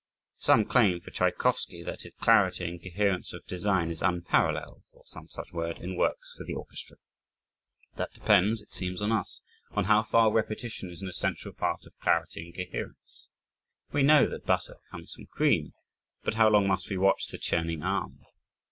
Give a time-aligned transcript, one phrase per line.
[0.39, 5.27] Some claim for Tchaikowsky that his clarity and coherence of design is unparalleled (or some
[5.29, 6.97] such word) in works for the orchestra.
[7.97, 11.93] That depends, it seems to us, on how far repetition is an essential part of
[11.99, 13.29] clarity and coherence.
[13.91, 15.73] We know that butter comes from cream
[16.23, 18.21] but how long must we watch the "churning arm!"